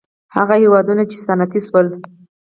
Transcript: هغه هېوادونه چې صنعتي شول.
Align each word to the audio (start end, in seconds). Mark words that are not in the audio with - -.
هغه 0.35 0.55
هېوادونه 0.63 1.03
چې 1.09 1.17
صنعتي 1.25 1.59
شول. 1.67 1.87